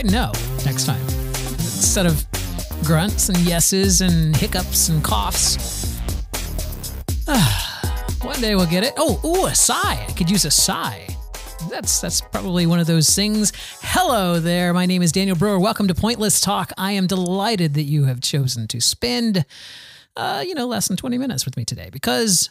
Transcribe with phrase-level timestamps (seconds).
[0.00, 0.32] try no
[0.64, 1.00] next time.
[1.00, 2.24] Instead of
[2.84, 5.94] grunts and yeses and hiccups and coughs.
[8.22, 8.92] One day we'll get it.
[8.96, 10.04] Oh, ooh, a sigh.
[10.08, 11.06] I could use a sigh.
[11.70, 13.52] That's that's probably one of those things.
[13.82, 14.72] Hello there.
[14.72, 15.58] My name is Daniel Brewer.
[15.58, 16.72] Welcome to Pointless Talk.
[16.78, 19.44] I am delighted that you have chosen to spend
[20.16, 22.48] uh, you know, less than 20 minutes with me today because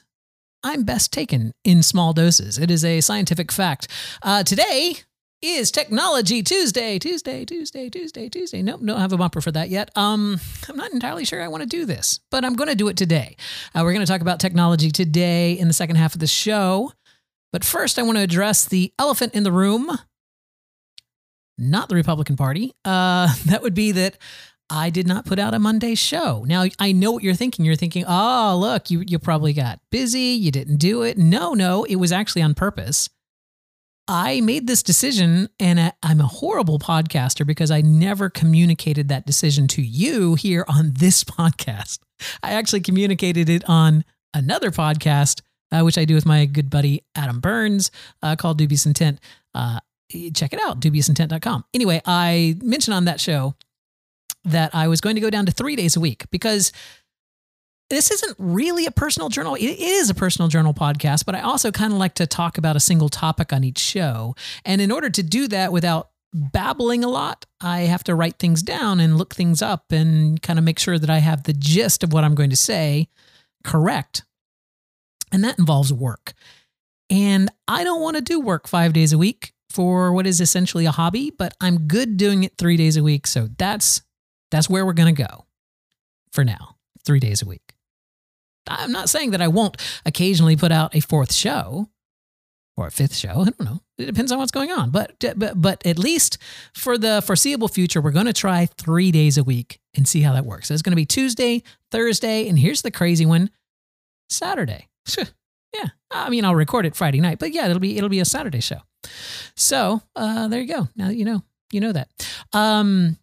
[0.63, 2.59] I'm best taken in small doses.
[2.59, 3.87] It is a scientific fact.
[4.21, 4.97] Uh, today
[5.45, 6.97] is Technology Tuesday.
[6.97, 8.61] Tuesday, Tuesday, Tuesday, Tuesday.
[8.63, 9.95] Nope, don't have a bumper for that yet.
[9.95, 12.87] Um, I'm not entirely sure I want to do this, but I'm going to do
[12.87, 13.35] it today.
[13.73, 16.93] Uh, we're going to talk about technology today in the second half of the show.
[17.53, 19.95] But first, I want to address the elephant in the room,
[21.57, 22.73] not the Republican Party.
[22.83, 24.17] Uh, that would be that
[24.69, 26.43] I did not put out a Monday show.
[26.47, 27.65] Now I know what you're thinking.
[27.65, 31.19] You're thinking, oh, look, you you probably got busy, you didn't do it.
[31.19, 33.09] No, no, it was actually on purpose.
[34.07, 39.67] I made this decision, and I'm a horrible podcaster because I never communicated that decision
[39.69, 41.99] to you here on this podcast.
[42.43, 47.03] I actually communicated it on another podcast, uh, which I do with my good buddy
[47.15, 47.89] Adam Burns,
[48.21, 49.19] uh, called Dubious Intent.
[49.55, 49.79] Uh,
[50.33, 51.65] check it out, dubiousintent.com.
[51.73, 53.55] Anyway, I mentioned on that show
[54.43, 56.71] that I was going to go down to three days a week because
[57.89, 59.55] this isn't really a personal journal.
[59.55, 62.75] It is a personal journal podcast, but I also kind of like to talk about
[62.75, 64.35] a single topic on each show.
[64.63, 68.61] And in order to do that without babbling a lot, I have to write things
[68.63, 72.03] down and look things up and kind of make sure that I have the gist
[72.03, 73.07] of what I'm going to say
[73.63, 74.23] correct.
[75.31, 76.33] And that involves work.
[77.09, 80.85] And I don't want to do work five days a week for what is essentially
[80.85, 83.27] a hobby, but I'm good doing it three days a week.
[83.27, 84.01] So that's
[84.51, 85.45] that's where we're going to go
[86.31, 87.64] for now, three days a week.
[88.67, 91.89] I'm not saying that I won't occasionally put out a fourth show
[92.77, 93.29] or a fifth show.
[93.29, 93.79] I don't know.
[93.97, 94.91] It depends on what's going on.
[94.91, 96.37] But but but at least
[96.73, 100.33] for the foreseeable future, we're going to try three days a week and see how
[100.33, 100.69] that works.
[100.69, 103.49] it's going to be Tuesday, Thursday, and here's the crazy one:
[104.29, 104.87] Saturday.
[105.17, 108.25] yeah, I mean I'll record it Friday night, but yeah, it'll be it'll be a
[108.25, 108.81] Saturday show.
[109.55, 110.89] So uh, there you go.
[110.95, 112.09] Now you know you know that.
[112.53, 113.17] Um,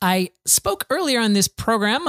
[0.00, 2.06] I spoke earlier on this program.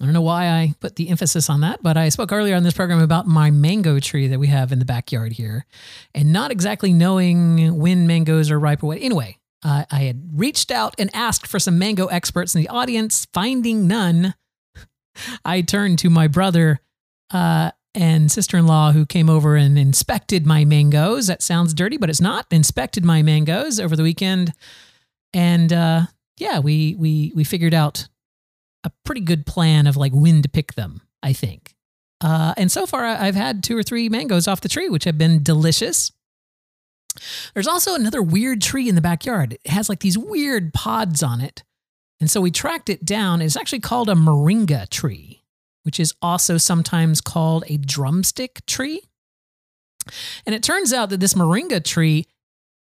[0.00, 2.62] I don't know why I put the emphasis on that, but I spoke earlier on
[2.62, 5.66] this program about my mango tree that we have in the backyard here
[6.14, 8.98] and not exactly knowing when mangoes are ripe or what.
[9.02, 13.26] Anyway, uh, I had reached out and asked for some mango experts in the audience,
[13.34, 14.34] finding none.
[15.44, 16.80] I turned to my brother
[17.30, 21.26] uh, and sister in law who came over and inspected my mangoes.
[21.26, 22.46] That sounds dirty, but it's not.
[22.50, 24.54] Inspected my mangoes over the weekend.
[25.34, 26.06] And uh,
[26.38, 28.08] yeah, we we we figured out
[28.84, 31.02] a pretty good plan of like when to pick them.
[31.22, 31.74] I think.
[32.20, 35.16] Uh, and so far, I've had two or three mangoes off the tree, which have
[35.16, 36.12] been delicious.
[37.54, 39.54] There's also another weird tree in the backyard.
[39.64, 41.64] It has like these weird pods on it.
[42.20, 43.40] And so we tracked it down.
[43.40, 45.42] It's actually called a moringa tree,
[45.84, 49.02] which is also sometimes called a drumstick tree.
[50.44, 52.26] And it turns out that this moringa tree,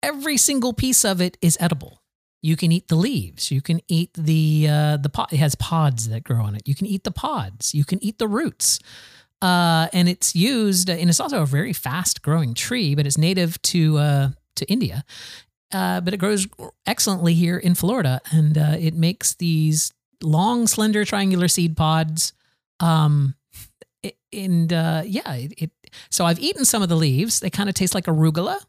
[0.03, 2.03] every single piece of it is edible.
[2.43, 3.51] You can eat the leaves.
[3.51, 5.33] You can eat the uh, the pod.
[5.33, 6.63] It has pods that grow on it.
[6.67, 7.75] You can eat the pods.
[7.75, 8.79] You can eat the roots.
[9.43, 13.61] Uh, and it's used, and it's also a very fast growing tree, but it's native
[13.63, 15.05] to uh, to India.
[15.73, 16.47] Uh, but it grows
[16.87, 19.93] excellently here in Florida, and uh, it makes these
[20.23, 22.33] long, slender, triangular seed pods.
[22.81, 23.35] Um,
[24.33, 25.71] and uh, yeah, it, it,
[26.11, 27.41] So I've eaten some of the leaves.
[27.41, 28.65] They kind of taste like arugula,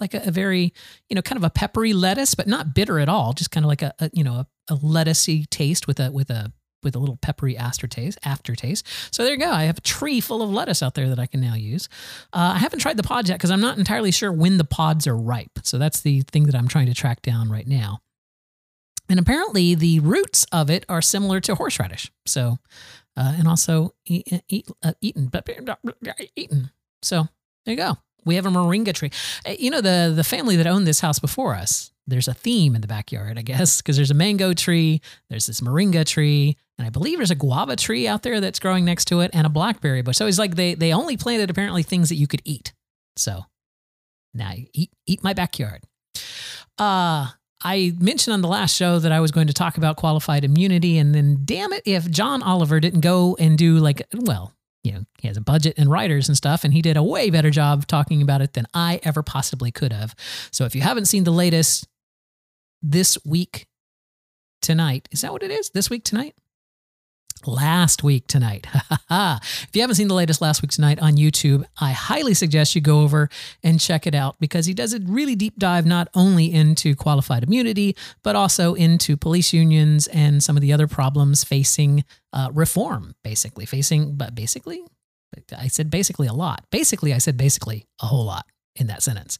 [0.00, 0.72] like a, a, very,
[1.08, 3.32] you know, kind of a peppery lettuce, but not bitter at all.
[3.32, 6.30] Just kind of like a, a you know, a, a lettucey taste with a with
[6.30, 6.52] a
[6.82, 8.18] with a little peppery aftertaste.
[8.24, 8.86] Aftertaste.
[9.10, 9.50] So there you go.
[9.50, 11.88] I have a tree full of lettuce out there that I can now use.
[12.32, 15.06] Uh, I haven't tried the pods yet because I'm not entirely sure when the pods
[15.06, 15.58] are ripe.
[15.64, 18.00] So that's the thing that I'm trying to track down right now.
[19.08, 22.10] And apparently, the roots of it are similar to horseradish.
[22.26, 22.58] So,
[23.16, 25.30] uh, and also eat, eat, uh, eaten,
[26.34, 26.70] eaten.
[27.02, 27.28] So
[27.64, 27.96] there you go.
[28.26, 29.10] We have a moringa tree.
[29.46, 32.74] Uh, you know, the the family that owned this house before us, there's a theme
[32.74, 35.00] in the backyard, I guess, because there's a mango tree,
[35.30, 38.84] there's this moringa tree, and I believe there's a guava tree out there that's growing
[38.84, 40.16] next to it, and a blackberry bush.
[40.16, 42.74] So it's like they they only planted apparently things that you could eat.
[43.16, 43.46] So
[44.34, 45.82] now eat eat my backyard.
[46.78, 47.28] Uh
[47.64, 50.98] I mentioned on the last show that I was going to talk about qualified immunity,
[50.98, 54.52] and then damn it, if John Oliver didn't go and do like, well,
[54.86, 57.28] you know, he has a budget and writers and stuff, and he did a way
[57.28, 60.14] better job talking about it than I ever possibly could have.
[60.52, 61.88] So if you haven't seen the latest
[62.82, 63.66] this week
[64.62, 65.70] tonight, is that what it is?
[65.70, 66.34] This week tonight?
[67.46, 68.66] Last week tonight.
[69.10, 72.80] if you haven't seen the latest last week tonight on YouTube, I highly suggest you
[72.80, 73.28] go over
[73.62, 77.42] and check it out because he does a really deep dive not only into qualified
[77.42, 83.14] immunity, but also into police unions and some of the other problems facing uh, reform,
[83.22, 83.66] basically.
[83.66, 84.82] Facing, but basically,
[85.56, 86.64] I said basically a lot.
[86.70, 89.38] Basically, I said basically a whole lot in that sentence.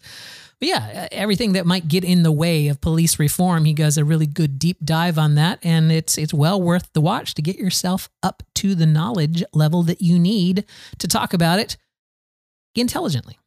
[0.58, 4.04] But yeah, everything that might get in the way of police reform, he does a
[4.04, 7.56] really good deep dive on that, and it's it's well worth the watch to get
[7.56, 10.64] yourself up to the knowledge level that you need
[10.98, 11.76] to talk about it
[12.74, 13.38] intelligently.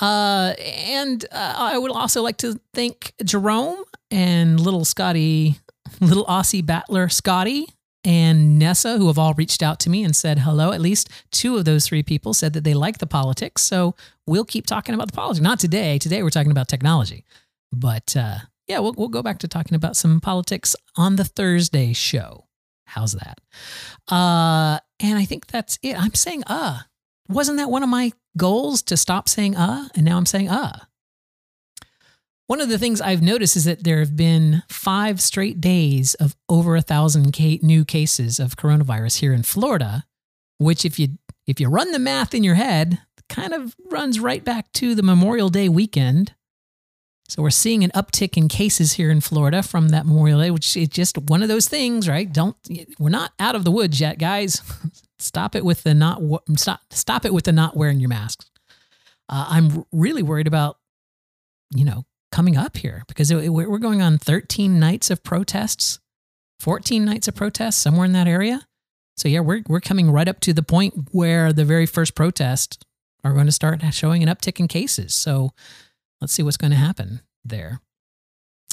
[0.00, 5.56] Uh, and uh, I would also like to thank Jerome and little Scotty,
[6.00, 7.68] little Aussie battler Scotty
[8.04, 10.72] and Nessa, who have all reached out to me and said hello.
[10.72, 13.62] At least two of those three people said that they like the politics.
[13.62, 13.94] So
[14.26, 15.42] we'll keep talking about the politics.
[15.42, 15.98] Not today.
[15.98, 17.24] Today we're talking about technology.
[17.72, 18.36] But uh,
[18.66, 22.46] yeah, we'll, we'll go back to talking about some politics on the Thursday show.
[22.84, 23.40] How's that?
[24.08, 25.98] Uh, and I think that's it.
[25.98, 26.80] I'm saying uh.
[27.28, 29.88] Wasn't that one of my goals to stop saying uh?
[29.94, 30.80] And now I'm saying uh.
[32.46, 36.36] One of the things I've noticed is that there have been five straight days of
[36.48, 40.04] over a thousand new cases of coronavirus here in Florida,
[40.58, 41.08] which, if you
[41.46, 45.02] if you run the math in your head, kind of runs right back to the
[45.02, 46.34] Memorial Day weekend.
[47.28, 50.76] So we're seeing an uptick in cases here in Florida from that Memorial Day, which
[50.76, 52.30] is just one of those things, right?
[52.30, 52.56] Don't
[52.98, 54.60] we're not out of the woods yet, guys.
[55.18, 56.20] stop it with the not
[56.56, 58.50] stop stop it with the not wearing your masks.
[59.30, 60.76] Uh, I'm really worried about,
[61.74, 62.04] you know,
[62.34, 66.00] coming up here because we're going on 13 nights of protests,
[66.58, 68.66] 14 nights of protests, somewhere in that area.
[69.16, 72.84] So yeah, we're we're coming right up to the point where the very first protest
[73.22, 75.14] are going to start showing an uptick in cases.
[75.14, 75.50] So
[76.20, 77.80] let's see what's going to happen there.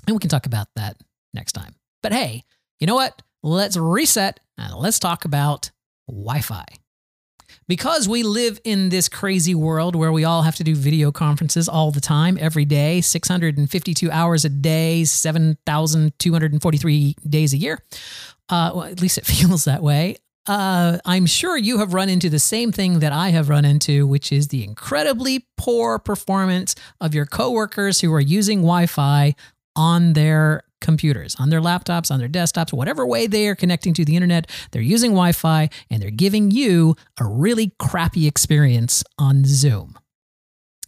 [0.07, 0.97] And we can talk about that
[1.31, 1.75] next time.
[2.01, 2.43] But hey,
[2.79, 3.21] you know what?
[3.43, 5.69] Let's reset and let's talk about
[6.07, 6.65] Wi-Fi.
[7.71, 11.69] Because we live in this crazy world where we all have to do video conferences
[11.69, 17.81] all the time, every day, 652 hours a day, 7,243 days a year,
[18.49, 20.17] uh, well, at least it feels that way.
[20.47, 24.05] Uh, I'm sure you have run into the same thing that I have run into,
[24.05, 29.33] which is the incredibly poor performance of your coworkers who are using Wi Fi
[29.77, 34.05] on their computers, on their laptops, on their desktops, whatever way they are connecting to
[34.05, 39.45] the internet, they're using Wi Fi and they're giving you a really crappy experience on
[39.45, 39.97] Zoom.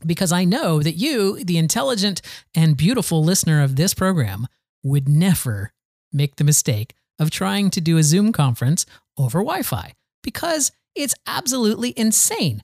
[0.06, 2.22] Because I know that you, the intelligent
[2.54, 4.48] and beautiful listener of this program,
[4.84, 5.72] would never
[6.12, 8.86] make the mistake of trying to do a Zoom conference
[9.18, 12.62] over Wi Fi because it's absolutely insane.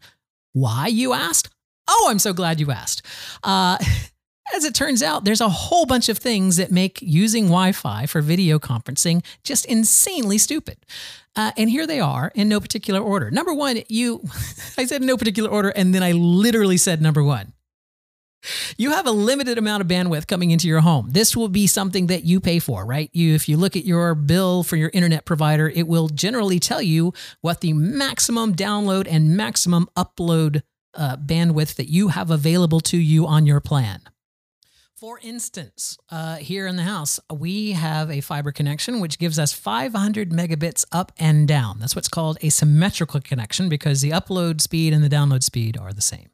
[0.54, 1.50] Why, you asked?
[1.88, 3.06] Oh, I'm so glad you asked.
[3.44, 3.78] Uh,
[4.56, 8.06] As it turns out, there's a whole bunch of things that make using Wi Fi
[8.06, 10.78] for video conferencing just insanely stupid.
[11.36, 13.30] Uh, and here they are in no particular order.
[13.30, 14.24] Number one, you,
[14.78, 17.54] I said no particular order, and then I literally said number one.
[18.78, 21.10] You have a limited amount of bandwidth coming into your home.
[21.12, 23.10] This will be something that you pay for, right?
[23.14, 26.82] You, if you look at your bill for your internet provider, it will generally tell
[26.82, 30.64] you what the maximum download and maximum upload
[30.94, 34.02] uh, bandwidth that you have available to you on your plan.
[35.00, 39.54] For instance, uh, here in the house, we have a fiber connection which gives us
[39.54, 41.80] 500 megabits up and down.
[41.80, 45.94] That's what's called a symmetrical connection because the upload speed and the download speed are
[45.94, 46.32] the same.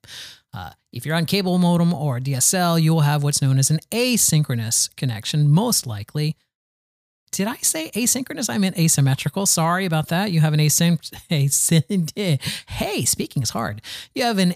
[0.52, 3.82] Uh, if you're on cable modem or DSL, you will have what's known as an
[3.92, 6.36] asynchronous connection, most likely.
[7.32, 8.50] Did I say asynchronous?
[8.50, 9.46] I meant asymmetrical.
[9.46, 10.32] Sorry about that.
[10.32, 10.60] You have an
[11.30, 12.42] async.
[12.68, 13.84] hey, speaking is hard.
[14.16, 14.56] You have an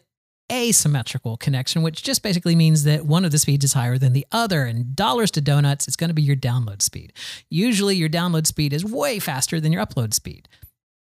[0.51, 4.25] asymmetrical connection, which just basically means that one of the speeds is higher than the
[4.31, 4.65] other.
[4.65, 7.13] And dollars to donuts, it's going to be your download speed.
[7.49, 10.47] Usually, your download speed is way faster than your upload speed.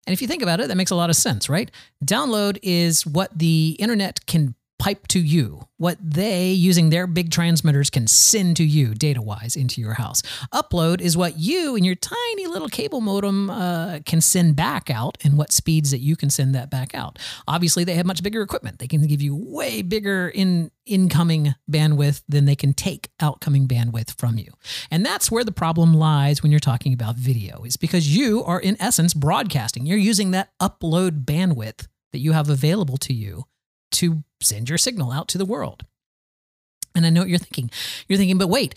[0.07, 1.69] And if you think about it, that makes a lot of sense, right?
[2.03, 7.89] Download is what the internet can pipe to you, what they, using their big transmitters,
[7.89, 10.21] can send to you data wise into your house.
[10.53, 15.17] Upload is what you and your tiny little cable modem uh, can send back out
[15.23, 17.19] and what speeds that you can send that back out.
[17.47, 18.79] Obviously, they have much bigger equipment.
[18.79, 24.17] They can give you way bigger in incoming bandwidth than they can take outcoming bandwidth
[24.17, 24.53] from you.
[24.89, 28.59] And that's where the problem lies when you're talking about video, is because you are
[28.59, 29.85] in essence broadcasting.
[29.85, 33.43] You're using that upload bandwidth that you have available to you
[33.91, 35.85] to send your signal out to the world.
[36.95, 37.69] And I know what you're thinking.
[38.07, 38.75] You're thinking, but wait,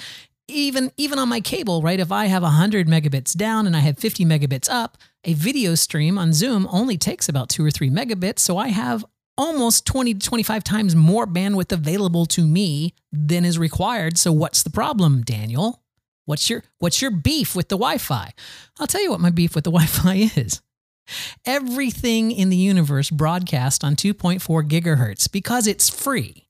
[0.48, 1.98] even even on my cable, right?
[1.98, 6.18] If I have 100 megabits down and I have 50 megabits up, a video stream
[6.18, 9.04] on Zoom only takes about 2 or 3 megabits, so I have
[9.38, 14.18] almost 20 to 25 times more bandwidth available to me than is required.
[14.18, 15.82] So what's the problem, Daniel?
[16.24, 18.32] What's your what's your beef with the Wi-Fi?
[18.78, 20.60] I'll tell you what my beef with the Wi-Fi is.
[21.44, 26.48] Everything in the universe broadcast on 2.4 gigahertz because it's free.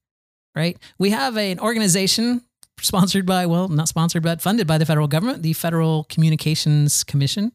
[0.54, 0.78] Right?
[0.98, 2.42] We have an organization
[2.80, 7.52] sponsored by, well, not sponsored, but funded by the federal government, the Federal Communications Commission,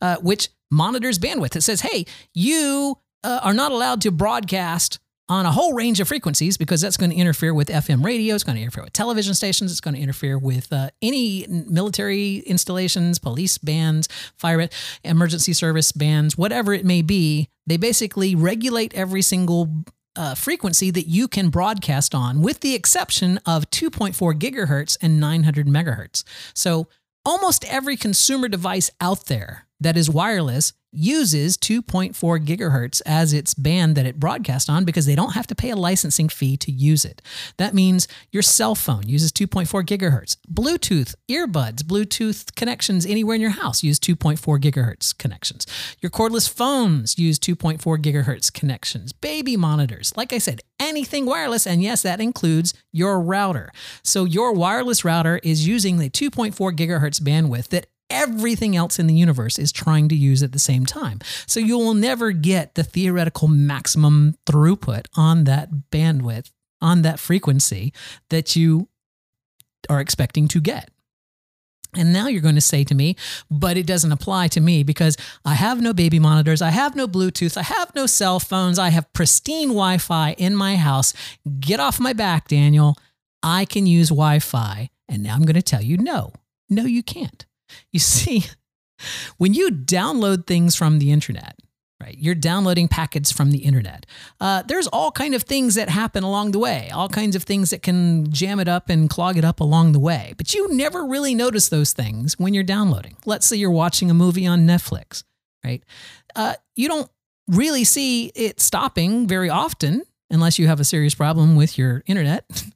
[0.00, 1.56] uh, which monitors bandwidth.
[1.56, 6.08] It says, hey, you uh, are not allowed to broadcast on a whole range of
[6.08, 8.34] frequencies because that's going to interfere with FM radio.
[8.34, 9.70] It's going to interfere with television stations.
[9.70, 14.68] It's going to interfere with uh, any military installations, police bands, fire
[15.02, 17.48] emergency service bands, whatever it may be.
[17.66, 19.84] They basically regulate every single
[20.16, 25.66] uh, frequency that you can broadcast on, with the exception of 2.4 gigahertz and 900
[25.66, 26.22] megahertz.
[26.54, 26.86] So
[27.24, 32.14] almost every consumer device out there that is wireless uses 2.4
[32.44, 35.76] gigahertz as its band that it broadcasts on because they don't have to pay a
[35.76, 37.20] licensing fee to use it.
[37.56, 40.36] That means your cell phone uses 2.4 gigahertz.
[40.52, 45.66] Bluetooth earbuds, Bluetooth connections anywhere in your house use 2.4 gigahertz connections.
[46.00, 49.12] Your cordless phones use 2.4 gigahertz connections.
[49.12, 53.72] Baby monitors, like I said, anything wireless, and yes, that includes your router.
[54.02, 59.14] So your wireless router is using the 2.4 gigahertz bandwidth that everything else in the
[59.14, 61.20] universe is trying to use at the same time.
[61.46, 67.92] So you will never get the theoretical maximum throughput on that bandwidth, on that frequency
[68.30, 68.88] that you
[69.88, 70.90] are expecting to get.
[71.96, 73.16] And now you're going to say to me,
[73.50, 77.06] but it doesn't apply to me because I have no baby monitors, I have no
[77.06, 81.14] Bluetooth, I have no cell phones, I have pristine Wi Fi in my house.
[81.60, 82.96] Get off my back, Daniel.
[83.42, 84.90] I can use Wi Fi.
[85.08, 86.32] And now I'm going to tell you no,
[86.68, 87.46] no, you can't.
[87.92, 88.44] You see,
[89.38, 91.56] when you download things from the internet,
[92.04, 92.16] right?
[92.18, 94.04] You're downloading packets from the internet.
[94.40, 97.70] Uh, there's all kind of things that happen along the way, all kinds of things
[97.70, 100.34] that can jam it up and clog it up along the way.
[100.36, 103.16] But you never really notice those things when you're downloading.
[103.24, 105.24] Let's say you're watching a movie on Netflix,
[105.64, 105.82] right?
[106.36, 107.10] Uh, you don't
[107.48, 112.44] really see it stopping very often unless you have a serious problem with your internet.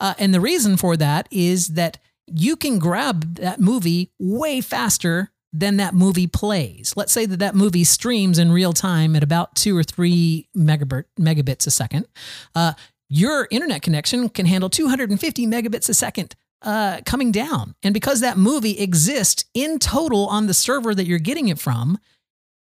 [0.00, 5.30] Uh, and the reason for that is that you can grab that movie way faster
[5.52, 6.94] than that movie plays.
[6.96, 11.04] Let's say that that movie streams in real time at about two or three megabit,
[11.20, 12.06] megabits a second.
[12.54, 12.72] Uh,
[13.08, 17.74] your internet connection can handle 250 megabits a second uh, coming down.
[17.82, 21.98] And because that movie exists in total on the server that you're getting it from,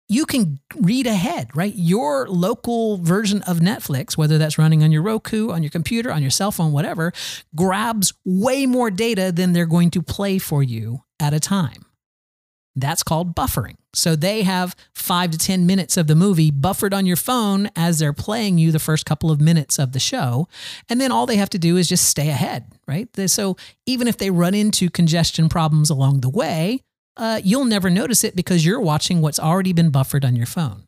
[0.08, 1.72] you can read ahead, right?
[1.74, 6.22] Your local version of Netflix, whether that's running on your Roku, on your computer, on
[6.22, 7.12] your cell phone, whatever,
[7.54, 11.86] grabs way more data than they're going to play for you at a time.
[12.78, 13.76] That's called buffering.
[13.94, 17.98] So they have five to 10 minutes of the movie buffered on your phone as
[17.98, 20.46] they're playing you the first couple of minutes of the show.
[20.90, 23.08] And then all they have to do is just stay ahead, right?
[23.30, 26.82] So even if they run into congestion problems along the way,
[27.16, 30.86] uh, you'll never notice it because you're watching what's already been buffered on your phone.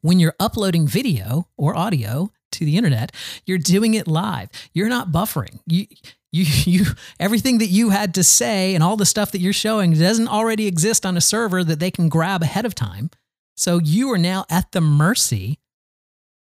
[0.00, 3.12] When you're uploading video or audio to the internet,
[3.44, 4.48] you're doing it live.
[4.72, 5.60] You're not buffering.
[5.66, 5.86] You,
[6.32, 6.86] you, you,
[7.18, 10.66] everything that you had to say and all the stuff that you're showing doesn't already
[10.66, 13.10] exist on a server that they can grab ahead of time.
[13.56, 15.58] So you are now at the mercy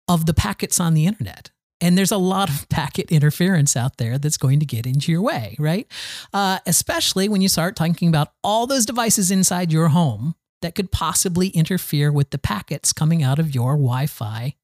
[0.07, 1.51] of the packets on the internet.
[1.83, 5.21] And there's a lot of packet interference out there that's going to get into your
[5.21, 5.85] way, right?
[6.33, 10.93] Uh, especially when you start talking about all those devices inside your home that could
[10.93, 14.55] possibly interfere with the packets coming out of your Wi Fi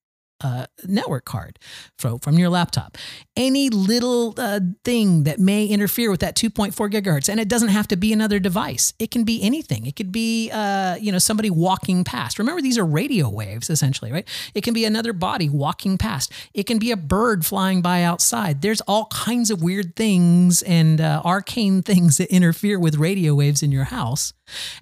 [0.41, 1.59] uh, network card
[1.97, 2.97] from, from your laptop.
[3.35, 7.87] Any little uh, thing that may interfere with that 2.4 gigahertz, and it doesn't have
[7.89, 8.93] to be another device.
[8.99, 9.85] It can be anything.
[9.85, 12.39] It could be, uh, you know, somebody walking past.
[12.39, 14.27] Remember, these are radio waves essentially, right?
[14.53, 16.31] It can be another body walking past.
[16.53, 18.61] It can be a bird flying by outside.
[18.61, 23.63] There's all kinds of weird things and uh, arcane things that interfere with radio waves
[23.63, 24.33] in your house,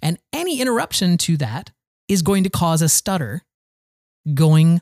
[0.01, 1.71] and any interruption to that
[2.07, 3.43] is going to cause a stutter
[4.33, 4.81] going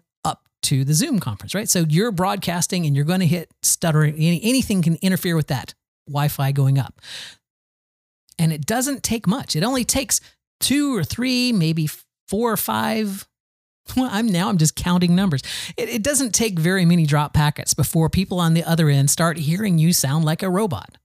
[0.65, 1.69] to the Zoom conference, right?
[1.69, 4.15] So you're broadcasting and you're going to hit stuttering.
[4.15, 5.73] anything can interfere with that
[6.07, 7.01] Wi Fi going up.
[8.37, 9.55] And it doesn't take much.
[9.55, 10.19] It only takes
[10.59, 11.87] two or three, maybe
[12.27, 13.27] four or five.
[13.95, 15.43] Well, I'm now I'm just counting numbers.
[15.77, 19.37] It, it doesn't take very many drop packets before people on the other end start
[19.37, 20.97] hearing you sound like a robot.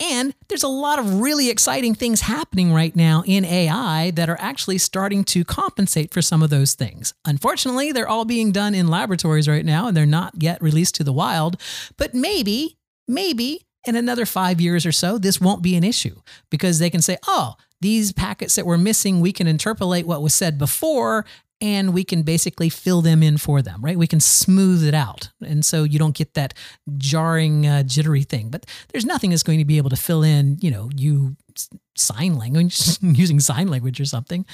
[0.00, 4.38] And there's a lot of really exciting things happening right now in AI that are
[4.40, 7.14] actually starting to compensate for some of those things.
[7.24, 11.04] Unfortunately, they're all being done in laboratories right now and they're not yet released to
[11.04, 11.60] the wild.
[11.96, 12.78] But maybe,
[13.08, 17.02] maybe in another five years or so, this won't be an issue because they can
[17.02, 21.24] say, oh, these packets that we're missing, we can interpolate what was said before
[21.60, 23.98] and we can basically fill them in for them, right?
[23.98, 25.30] We can smooth it out.
[25.44, 26.54] And so you don't get that
[26.96, 28.50] jarring, uh, jittery thing.
[28.50, 31.36] But there's nothing that's going to be able to fill in, you know, you
[31.96, 34.46] sign language, using sign language or something.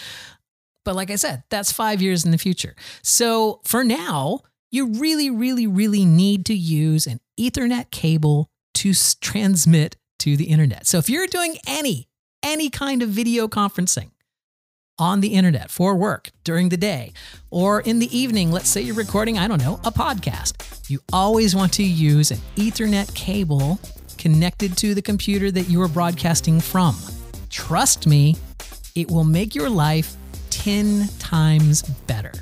[0.84, 2.74] But like I said, that's five years in the future.
[3.02, 9.96] So for now, you really, really, really need to use an Ethernet cable to transmit
[10.20, 10.86] to the internet.
[10.86, 12.08] So if you're doing any,
[12.42, 14.10] any kind of video conferencing,
[14.98, 17.12] on the internet for work during the day
[17.50, 21.54] or in the evening, let's say you're recording, I don't know, a podcast, you always
[21.54, 23.78] want to use an Ethernet cable
[24.18, 26.96] connected to the computer that you are broadcasting from.
[27.50, 28.36] Trust me,
[28.94, 30.16] it will make your life
[30.50, 32.32] 10 times better.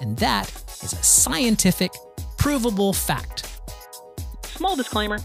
[0.00, 0.48] And that
[0.82, 1.90] is a scientific,
[2.36, 3.60] provable fact.
[4.44, 5.18] Small disclaimer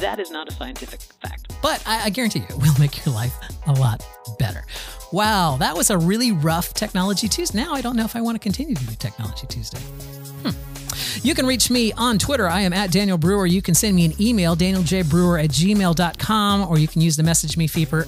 [0.00, 1.49] that is not a scientific fact.
[1.62, 3.34] But I, I guarantee you, it will make your life
[3.66, 4.06] a lot
[4.38, 4.64] better.
[5.12, 7.58] Wow, that was a really rough Technology Tuesday.
[7.58, 9.80] Now I don't know if I want to continue to do Technology Tuesday.
[10.42, 11.26] Hmm.
[11.26, 12.48] You can reach me on Twitter.
[12.48, 13.46] I am at Daniel Brewer.
[13.46, 17.56] You can send me an email, danieljbrewer at gmail.com, or you can use the message
[17.56, 18.06] me feature,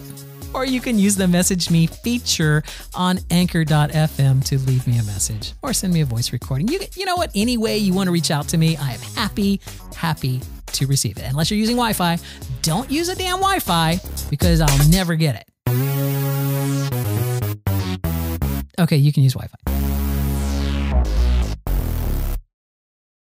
[0.54, 2.62] or you can use the message me feature
[2.94, 6.68] on anchor.fm to leave me a message or send me a voice recording.
[6.68, 7.30] You, you know what?
[7.34, 9.60] Any way you want to reach out to me, I am happy,
[9.96, 10.40] happy
[10.74, 11.24] to receive it.
[11.28, 12.18] Unless you're using Wi Fi,
[12.62, 13.98] don't use a damn Wi Fi
[14.30, 15.48] because I'll never get it.
[18.78, 19.91] Okay, you can use Wi Fi.